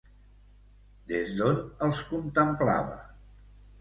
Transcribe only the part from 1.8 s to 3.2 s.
els contemplava?